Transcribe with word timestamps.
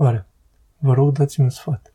Întrebare. 0.00 0.28
Vă 0.78 0.94
rog, 0.94 1.12
dați-mi 1.12 1.50
sfat. 1.50 1.94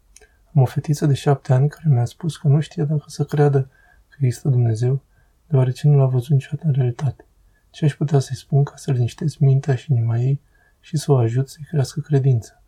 Am 0.54 0.62
o 0.62 0.66
fetiță 0.66 1.06
de 1.06 1.14
șapte 1.14 1.54
ani 1.54 1.70
care 1.70 1.90
mi-a 1.90 2.06
spus 2.06 2.38
că 2.38 2.48
nu 2.48 2.60
știe 2.60 2.84
dacă 2.84 3.04
să 3.08 3.24
creadă 3.24 3.70
că 4.10 4.18
există 4.20 4.50
Dumnezeu, 4.50 5.02
deoarece 5.48 5.88
nu 5.88 5.98
l-a 5.98 6.06
văzut 6.06 6.30
niciodată 6.30 6.68
în 6.68 6.74
realitate. 6.74 7.26
Ce 7.70 7.86
aș 7.86 7.96
putea 7.96 8.20
să-i 8.20 8.36
spun 8.36 8.64
ca 8.64 8.76
să 8.76 8.92
liniștesc 8.92 9.38
mintea 9.38 9.76
și 9.76 9.92
inima 9.92 10.18
ei 10.18 10.42
și 10.80 10.98
să 10.98 11.12
o 11.12 11.18
ajut 11.18 11.50
să-i 11.50 11.66
crească 11.68 12.00
credința? 12.00 12.62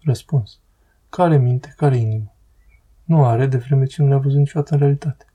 Răspuns. 0.00 0.60
Care 1.08 1.38
minte, 1.38 1.72
care 1.76 1.96
inimă? 1.96 2.34
Nu 3.04 3.24
are, 3.24 3.46
de 3.46 3.56
vreme 3.56 3.84
ce 3.84 4.02
nu 4.02 4.08
le-a 4.08 4.18
văzut 4.18 4.38
niciodată 4.38 4.74
în 4.74 4.80
realitate. 4.80 5.26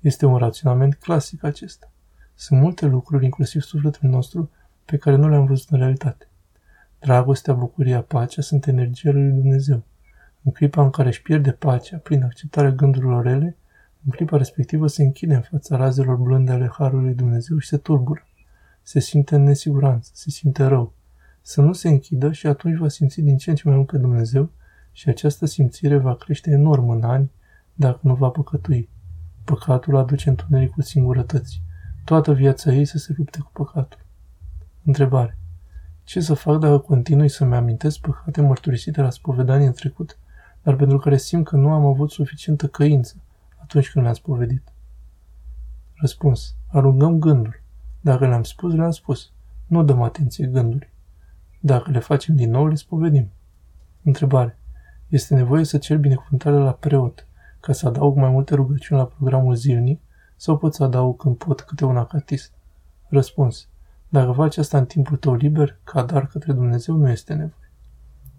Este 0.00 0.26
un 0.26 0.36
raționament 0.36 0.94
clasic 0.94 1.44
acesta. 1.44 1.90
Sunt 2.34 2.60
multe 2.60 2.86
lucruri, 2.86 3.24
inclusiv 3.24 3.62
sufletul 3.62 4.08
nostru, 4.08 4.50
pe 4.84 4.96
care 4.96 5.16
nu 5.16 5.28
le-am 5.28 5.46
văzut 5.46 5.68
în 5.68 5.78
realitate. 5.78 6.28
Dragostea, 7.00 7.54
bucuria, 7.54 8.02
pacea 8.02 8.42
sunt 8.42 8.66
energia 8.66 9.10
lui 9.10 9.30
Dumnezeu. 9.30 9.82
În 10.42 10.52
clipa 10.52 10.82
în 10.82 10.90
care 10.90 11.08
își 11.08 11.22
pierde 11.22 11.52
pacea 11.52 11.96
prin 11.96 12.22
acceptarea 12.22 12.70
gândurilor 12.70 13.24
rele, 13.24 13.56
în 14.04 14.10
clipa 14.10 14.36
respectivă 14.36 14.86
se 14.86 15.02
închide 15.02 15.34
în 15.34 15.40
fața 15.40 15.76
razelor 15.76 16.16
blânde 16.16 16.52
ale 16.52 16.70
Harului 16.72 17.14
Dumnezeu 17.14 17.58
și 17.58 17.68
se 17.68 17.76
tulbură. 17.76 18.26
Se 18.82 19.00
simte 19.00 19.34
în 19.34 19.42
nesiguranță, 19.42 20.10
se 20.14 20.30
simte 20.30 20.64
rău. 20.64 20.92
Să 21.42 21.60
nu 21.60 21.72
se 21.72 21.88
închidă 21.88 22.32
și 22.32 22.46
atunci 22.46 22.78
va 22.78 22.88
simți 22.88 23.20
din 23.20 23.36
ce 23.36 23.50
în 23.50 23.56
ce 23.56 23.68
mai 23.68 23.76
mult 23.76 23.88
pe 23.88 23.98
Dumnezeu 23.98 24.50
și 24.92 25.08
această 25.08 25.46
simțire 25.46 25.96
va 25.96 26.14
crește 26.14 26.50
enorm 26.50 26.88
în 26.88 27.02
ani 27.02 27.30
dacă 27.74 28.00
nu 28.02 28.14
va 28.14 28.28
păcătui. 28.28 28.88
Păcatul 29.44 29.96
aduce 29.96 30.28
întunericul 30.28 30.82
singurătății. 30.82 31.62
Toată 32.04 32.32
viața 32.32 32.72
ei 32.72 32.84
să 32.84 32.98
se 32.98 33.14
lupte 33.16 33.38
cu 33.38 33.50
păcatul. 33.52 34.00
Întrebare. 34.84 35.38
Ce 36.08 36.20
să 36.20 36.34
fac 36.34 36.58
dacă 36.58 36.78
continui 36.78 37.28
să-mi 37.28 37.54
amintesc 37.54 37.98
păcate 37.98 38.40
mărturisite 38.40 39.00
la 39.00 39.10
spovedanie 39.10 39.66
în 39.66 39.72
trecut, 39.72 40.18
dar 40.62 40.76
pentru 40.76 40.98
care 40.98 41.16
simt 41.16 41.46
că 41.46 41.56
nu 41.56 41.70
am 41.70 41.84
avut 41.84 42.10
suficientă 42.10 42.66
căință 42.66 43.16
atunci 43.62 43.90
când 43.90 44.04
le-am 44.04 44.16
spovedit? 44.16 44.72
Răspuns. 45.94 46.54
Alungăm 46.66 47.18
gândul. 47.18 47.62
Dacă 48.00 48.26
le-am 48.26 48.42
spus, 48.42 48.74
le-am 48.74 48.90
spus. 48.90 49.32
Nu 49.66 49.82
dăm 49.82 50.02
atenție 50.02 50.46
gândului. 50.46 50.88
Dacă 51.60 51.90
le 51.90 51.98
facem 51.98 52.36
din 52.36 52.50
nou, 52.50 52.66
le 52.66 52.74
spovedim. 52.74 53.30
Întrebare. 54.02 54.58
Este 55.08 55.34
nevoie 55.34 55.64
să 55.64 55.78
cer 55.78 55.98
binecuvântarea 55.98 56.58
la 56.58 56.72
preot, 56.72 57.26
ca 57.60 57.72
să 57.72 57.86
adaug 57.86 58.16
mai 58.16 58.30
multe 58.30 58.54
rugăciuni 58.54 59.00
la 59.00 59.06
programul 59.06 59.54
zilnic, 59.54 60.00
sau 60.36 60.58
pot 60.58 60.74
să 60.74 60.82
adaug 60.82 61.20
când 61.20 61.36
pot 61.36 61.60
câte 61.60 61.84
un 61.84 61.96
acatist? 61.96 62.52
Răspuns. 63.08 63.68
Dacă 64.08 64.32
faci 64.32 64.56
asta 64.56 64.78
în 64.78 64.86
timpul 64.86 65.16
tău 65.16 65.34
liber, 65.34 65.78
ca 65.84 66.04
dar 66.04 66.26
către 66.26 66.52
Dumnezeu, 66.52 66.96
nu 66.96 67.08
este 67.08 67.32
nevoie. 67.32 67.72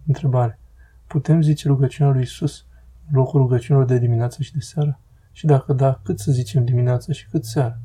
Întrebare. 0.07 0.59
Putem 1.07 1.41
zice 1.41 1.67
rugăciunea 1.67 2.11
lui 2.11 2.21
Isus 2.21 2.65
în 3.09 3.15
locul 3.15 3.39
rugăciunilor 3.39 3.87
de 3.87 3.97
dimineață 3.97 4.41
și 4.41 4.53
de 4.53 4.59
seară? 4.59 4.99
Și 5.31 5.45
dacă 5.45 5.73
da, 5.73 5.99
cât 6.03 6.19
să 6.19 6.31
zicem 6.31 6.65
dimineața 6.65 7.13
și 7.13 7.27
cât 7.27 7.45
seara? 7.45 7.79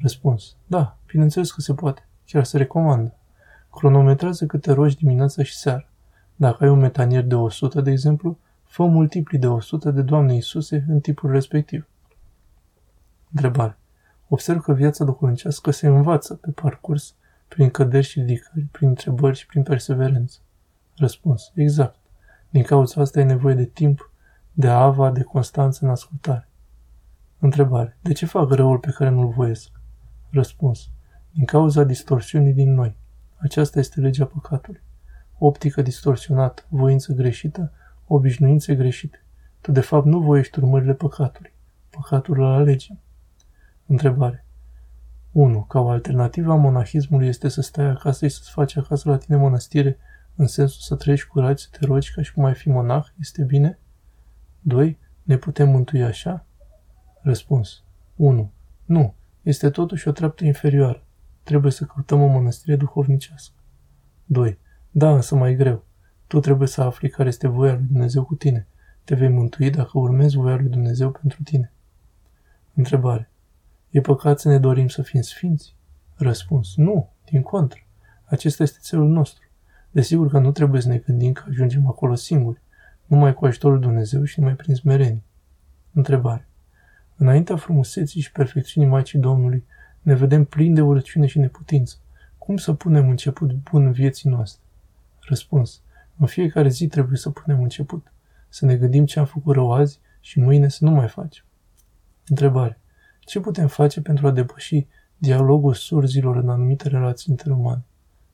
Răspuns. 0.00 0.56
Da, 0.66 0.98
bineînțeles 1.06 1.52
că 1.52 1.60
se 1.60 1.74
poate. 1.74 2.08
Chiar 2.26 2.44
se 2.44 2.56
recomandă. 2.56 3.14
Cronometrează 3.70 4.46
câte 4.46 4.72
rogi 4.72 4.96
dimineața 4.96 5.42
și 5.42 5.56
seara. 5.56 5.88
Dacă 6.36 6.64
ai 6.64 6.70
un 6.70 6.78
metanier 6.78 7.24
de 7.24 7.34
100, 7.34 7.80
de 7.80 7.90
exemplu, 7.90 8.38
fă 8.64 8.84
multipli 8.84 9.38
de 9.38 9.46
100 9.46 9.90
de 9.90 10.02
Doamne 10.02 10.34
Iisuse 10.34 10.84
în 10.88 11.00
tipul 11.00 11.30
respectiv. 11.30 11.88
Întrebare. 13.32 13.78
Observ 14.28 14.60
că 14.60 14.72
viața 14.72 15.04
duhovnicească 15.04 15.70
se 15.70 15.86
învață 15.86 16.34
pe 16.34 16.50
parcurs, 16.50 17.14
prin 17.48 17.70
căderi 17.70 18.06
și 18.06 18.20
ridicări, 18.20 18.64
prin 18.70 18.88
întrebări 18.88 19.36
și 19.36 19.46
prin 19.46 19.62
perseverență. 19.62 20.38
Răspuns. 20.96 21.52
Exact. 21.54 21.98
Din 22.50 22.62
cauza 22.62 23.00
asta 23.00 23.20
e 23.20 23.24
nevoie 23.24 23.54
de 23.54 23.64
timp, 23.64 24.10
de 24.52 24.68
ava, 24.68 25.10
de 25.10 25.22
constanță 25.22 25.84
în 25.84 25.90
ascultare. 25.90 26.48
Întrebare. 27.38 27.98
De 28.00 28.12
ce 28.12 28.26
fac 28.26 28.50
răul 28.50 28.78
pe 28.78 28.90
care 28.90 29.10
nu-l 29.10 29.28
voiesc? 29.28 29.70
Răspuns. 30.30 30.90
Din 31.30 31.44
cauza 31.44 31.82
distorsiunii 31.82 32.52
din 32.52 32.74
noi. 32.74 32.96
Aceasta 33.36 33.78
este 33.78 34.00
legea 34.00 34.24
păcatului. 34.24 34.82
Optică 35.38 35.82
distorsionată, 35.82 36.62
voință 36.68 37.12
greșită, 37.12 37.72
obișnuințe 38.06 38.74
greșite. 38.74 39.24
Tu 39.60 39.72
de 39.72 39.80
fapt 39.80 40.06
nu 40.06 40.20
voiești 40.20 40.58
urmările 40.58 40.94
păcatului. 40.94 41.52
Păcatul 41.90 42.40
îl 42.40 42.52
alegem. 42.52 42.98
Întrebare. 43.86 44.44
1. 45.32 45.62
Ca 45.62 45.80
o 45.80 45.88
alternativă 45.88 46.52
a 46.52 46.56
monahismului 46.56 47.26
este 47.26 47.48
să 47.48 47.60
stai 47.60 47.84
acasă 47.84 48.26
și 48.26 48.34
să-ți 48.34 48.50
faci 48.50 48.76
acasă 48.76 49.10
la 49.10 49.16
tine 49.16 49.36
mănăstire, 49.36 49.98
în 50.34 50.46
sensul 50.46 50.80
să 50.80 50.94
trăiești 50.94 51.26
curat, 51.26 51.58
să 51.58 51.68
te 51.70 51.86
rogi 51.86 52.12
ca 52.12 52.22
și 52.22 52.32
cum 52.32 52.44
ai 52.44 52.54
fi 52.54 52.68
monah, 52.68 53.06
este 53.20 53.42
bine? 53.42 53.78
2. 54.60 54.98
Ne 55.22 55.36
putem 55.36 55.68
mântui 55.68 56.02
așa? 56.02 56.46
Răspuns. 57.20 57.82
1. 58.16 58.52
Nu. 58.84 59.14
Este 59.42 59.70
totuși 59.70 60.08
o 60.08 60.12
treaptă 60.12 60.44
inferioară. 60.44 61.04
Trebuie 61.42 61.72
să 61.72 61.84
căutăm 61.84 62.22
o 62.22 62.26
mănăstire 62.26 62.76
duhovnicească. 62.76 63.54
2. 64.24 64.58
Da, 64.90 65.14
însă 65.14 65.34
mai 65.34 65.54
greu. 65.54 65.84
Tu 66.26 66.40
trebuie 66.40 66.68
să 66.68 66.82
afli 66.82 67.08
care 67.08 67.28
este 67.28 67.48
voia 67.48 67.74
lui 67.74 67.86
Dumnezeu 67.86 68.24
cu 68.24 68.34
tine. 68.34 68.66
Te 69.04 69.14
vei 69.14 69.28
mântui 69.28 69.70
dacă 69.70 69.98
urmezi 69.98 70.36
voia 70.36 70.56
lui 70.56 70.68
Dumnezeu 70.68 71.10
pentru 71.10 71.42
tine. 71.42 71.72
Întrebare. 72.74 73.30
E 73.94 74.00
păcat 74.00 74.40
să 74.40 74.48
ne 74.48 74.58
dorim 74.58 74.88
să 74.88 75.02
fim 75.02 75.20
sfinți? 75.20 75.76
Răspuns. 76.14 76.76
Nu, 76.76 77.12
din 77.24 77.42
contră. 77.42 77.80
Acesta 78.24 78.62
este 78.62 78.78
țelul 78.80 79.08
nostru. 79.08 79.48
Desigur 79.90 80.28
că 80.30 80.38
nu 80.38 80.52
trebuie 80.52 80.80
să 80.80 80.88
ne 80.88 80.96
gândim 80.96 81.32
că 81.32 81.44
ajungem 81.48 81.86
acolo 81.86 82.14
singuri, 82.14 82.60
numai 83.06 83.34
cu 83.34 83.44
ajutorul 83.44 83.80
Dumnezeu 83.80 84.24
și 84.24 84.40
numai 84.40 84.54
prin 84.54 84.74
smerenie. 84.74 85.22
Întrebare. 85.92 86.48
Înaintea 87.16 87.56
frumuseții 87.56 88.20
și 88.20 88.32
perfecțiunii 88.32 88.90
Maicii 88.90 89.18
Domnului, 89.18 89.64
ne 90.02 90.14
vedem 90.14 90.44
plini 90.44 90.74
de 90.74 90.80
urăciune 90.80 91.26
și 91.26 91.38
neputință. 91.38 91.96
Cum 92.38 92.56
să 92.56 92.72
punem 92.72 93.08
început 93.08 93.52
bun 93.52 93.92
vieții 93.92 94.30
noastre? 94.30 94.62
Răspuns. 95.20 95.82
În 96.18 96.26
fiecare 96.26 96.68
zi 96.68 96.86
trebuie 96.86 97.16
să 97.16 97.30
punem 97.30 97.62
început. 97.62 98.12
Să 98.48 98.64
ne 98.64 98.76
gândim 98.76 99.06
ce 99.06 99.18
am 99.18 99.26
făcut 99.26 99.54
rău 99.54 99.72
azi 99.72 100.00
și 100.20 100.40
mâine 100.40 100.68
să 100.68 100.84
nu 100.84 100.90
mai 100.90 101.08
facem. 101.08 101.44
Întrebare. 102.28 102.78
Ce 103.24 103.40
putem 103.40 103.66
face 103.66 104.00
pentru 104.00 104.26
a 104.26 104.30
depăși 104.30 104.86
dialogul 105.16 105.74
surzilor 105.74 106.36
în 106.36 106.48
anumite 106.48 106.88
relații 106.88 107.26
interumane? 107.30 107.84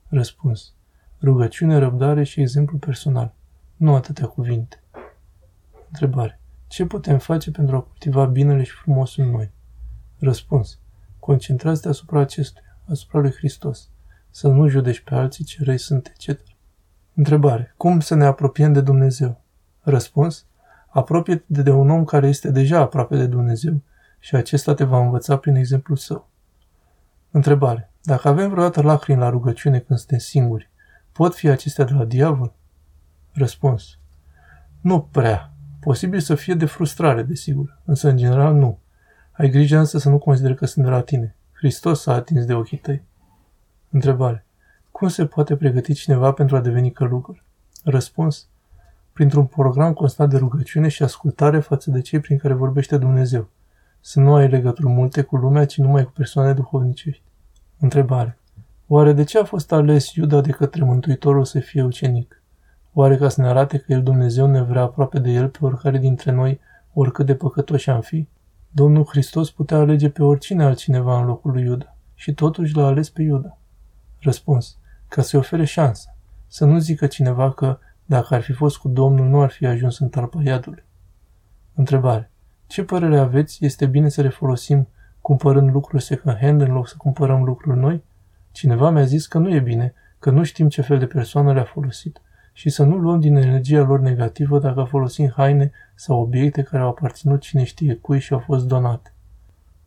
Răspuns. 0.07 0.73
Rugăciune, 1.21 1.77
răbdare 1.77 2.23
și 2.23 2.41
exemplu 2.41 2.77
personal. 2.77 3.33
Nu 3.75 3.95
atâtea 3.95 4.25
cuvinte. 4.27 4.83
Întrebare. 5.87 6.39
Ce 6.67 6.85
putem 6.85 7.17
face 7.17 7.51
pentru 7.51 7.75
a 7.75 7.81
cultiva 7.81 8.25
binele 8.25 8.63
și 8.63 8.71
frumosul 8.71 9.23
în 9.23 9.29
noi? 9.29 9.51
Răspuns. 10.19 10.79
Concentrați-te 11.19 11.87
asupra 11.87 12.19
acestuia, 12.19 12.77
asupra 12.89 13.19
lui 13.19 13.31
Hristos. 13.31 13.89
Să 14.29 14.47
nu 14.47 14.67
judeci 14.67 14.99
pe 14.99 15.15
alții 15.15 15.43
ce 15.43 15.63
răi 15.63 15.77
sunt, 15.77 16.13
etc. 16.15 16.39
Întrebare. 17.13 17.73
Cum 17.77 17.99
să 17.99 18.15
ne 18.15 18.25
apropiem 18.25 18.73
de 18.73 18.81
Dumnezeu? 18.81 19.41
Răspuns. 19.79 20.45
Apropie-te 20.89 21.61
de 21.61 21.71
un 21.71 21.89
om 21.89 22.05
care 22.05 22.27
este 22.27 22.51
deja 22.51 22.79
aproape 22.79 23.17
de 23.17 23.25
Dumnezeu 23.25 23.81
și 24.23 24.35
acesta 24.35 24.73
te 24.73 24.83
va 24.83 24.99
învăța 24.99 25.37
prin 25.37 25.55
exemplul 25.55 25.97
său. 25.97 26.29
Întrebare. 27.31 27.91
Dacă 28.03 28.27
avem 28.27 28.49
vreodată 28.49 28.81
lacrimi 28.81 29.19
la 29.19 29.29
rugăciune 29.29 29.79
când 29.79 29.99
suntem 29.99 30.17
singuri, 30.17 30.69
pot 31.11 31.35
fi 31.35 31.47
acestea 31.47 31.85
de 31.85 31.93
la 31.93 32.05
diavol? 32.05 32.53
Răspuns. 33.31 33.99
Nu 34.81 35.01
prea. 35.01 35.51
Posibil 35.79 36.19
să 36.19 36.35
fie 36.35 36.53
de 36.53 36.65
frustrare, 36.65 37.23
desigur, 37.23 37.81
însă 37.85 38.09
în 38.09 38.17
general 38.17 38.53
nu. 38.53 38.79
Ai 39.31 39.49
grijă 39.49 39.77
însă 39.77 39.97
să 39.97 40.09
nu 40.09 40.17
consideri 40.17 40.55
că 40.55 40.65
sunt 40.65 40.85
de 40.85 40.91
la 40.91 41.01
tine. 41.01 41.35
Hristos 41.51 42.01
s-a 42.01 42.13
atins 42.13 42.45
de 42.45 42.53
ochii 42.53 42.77
tăi. 42.77 43.03
Întrebare. 43.89 44.45
Cum 44.91 45.07
se 45.07 45.25
poate 45.25 45.55
pregăti 45.55 45.93
cineva 45.93 46.31
pentru 46.31 46.55
a 46.55 46.61
deveni 46.61 46.91
călugăr? 46.91 47.43
Răspuns. 47.83 48.47
Printr-un 49.13 49.45
program 49.45 49.93
constant 49.93 50.29
de 50.29 50.37
rugăciune 50.37 50.87
și 50.87 51.03
ascultare 51.03 51.59
față 51.59 51.91
de 51.91 52.01
cei 52.01 52.19
prin 52.19 52.37
care 52.37 52.53
vorbește 52.53 52.97
Dumnezeu– 52.97 53.49
să 54.01 54.19
nu 54.19 54.33
ai 54.33 54.49
legături 54.49 54.87
multe 54.87 55.21
cu 55.21 55.35
lumea, 55.35 55.65
ci 55.65 55.77
numai 55.77 56.03
cu 56.03 56.11
persoane 56.11 56.53
duhovnicești. 56.53 57.23
Întrebare. 57.79 58.39
Oare 58.87 59.13
de 59.13 59.23
ce 59.23 59.39
a 59.39 59.43
fost 59.43 59.71
ales 59.71 60.13
Iuda 60.13 60.41
de 60.41 60.51
către 60.51 60.83
Mântuitorul 60.83 61.45
să 61.45 61.59
fie 61.59 61.83
ucenic? 61.83 62.43
Oare 62.93 63.17
ca 63.17 63.29
să 63.29 63.41
ne 63.41 63.47
arate 63.47 63.77
că 63.77 63.93
El 63.93 64.03
Dumnezeu 64.03 64.47
ne 64.47 64.61
vrea 64.61 64.81
aproape 64.81 65.19
de 65.19 65.29
El 65.29 65.49
pe 65.49 65.57
oricare 65.61 65.97
dintre 65.97 66.31
noi, 66.31 66.59
oricât 66.93 67.25
de 67.25 67.35
păcătoși 67.35 67.89
am 67.89 68.01
fi? 68.01 68.27
Domnul 68.69 69.05
Hristos 69.05 69.51
putea 69.51 69.77
alege 69.77 70.09
pe 70.09 70.23
oricine 70.23 70.63
altcineva 70.63 71.19
în 71.19 71.25
locul 71.25 71.51
lui 71.51 71.63
Iuda 71.63 71.95
și 72.13 72.33
totuși 72.33 72.75
l-a 72.75 72.85
ales 72.85 73.09
pe 73.09 73.21
Iuda. 73.21 73.57
Răspuns. 74.19 74.77
Ca 75.07 75.21
să-i 75.21 75.39
ofere 75.39 75.65
șansă. 75.65 76.15
Să 76.47 76.65
nu 76.65 76.79
zică 76.79 77.07
cineva 77.07 77.51
că, 77.51 77.77
dacă 78.05 78.33
ar 78.33 78.41
fi 78.41 78.51
fost 78.51 78.77
cu 78.77 78.87
Domnul, 78.87 79.27
nu 79.27 79.41
ar 79.41 79.49
fi 79.49 79.65
ajuns 79.65 79.99
în 79.99 80.09
talpa 80.09 80.41
iadului. 80.43 80.83
Întrebare. 81.73 82.30
Ce 82.71 82.83
părere 82.83 83.17
aveți? 83.19 83.65
Este 83.65 83.85
bine 83.85 84.09
să 84.09 84.21
le 84.21 84.29
folosim 84.29 84.87
cumpărând 85.21 85.71
lucruri 85.71 86.03
second-hand 86.03 86.61
în 86.61 86.71
loc 86.71 86.87
să 86.87 86.93
cumpărăm 86.97 87.43
lucruri 87.43 87.79
noi? 87.79 88.03
Cineva 88.51 88.89
mi-a 88.89 89.03
zis 89.03 89.27
că 89.27 89.37
nu 89.37 89.49
e 89.49 89.59
bine, 89.59 89.93
că 90.19 90.29
nu 90.29 90.43
știm 90.43 90.69
ce 90.69 90.81
fel 90.81 90.99
de 90.99 91.05
persoană 91.05 91.53
le-a 91.53 91.63
folosit 91.63 92.21
și 92.53 92.69
să 92.69 92.83
nu 92.83 92.97
luăm 92.97 93.19
din 93.19 93.35
energia 93.35 93.81
lor 93.81 93.99
negativă 93.99 94.59
dacă 94.59 94.83
folosim 94.83 95.31
haine 95.35 95.71
sau 95.95 96.21
obiecte 96.21 96.61
care 96.63 96.83
au 96.83 96.89
aparținut 96.89 97.41
cine 97.41 97.63
știe 97.63 97.95
cui 97.95 98.19
și 98.19 98.33
au 98.33 98.39
fost 98.39 98.65
donate. 98.67 99.13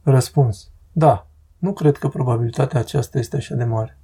Răspuns. 0.02 0.70
Da, 0.92 1.26
nu 1.58 1.72
cred 1.72 1.96
că 1.96 2.08
probabilitatea 2.08 2.81
aceasta 2.81 3.19
este 3.19 3.36
așa 3.36 3.54
de 3.54 3.64
mare. 3.64 3.98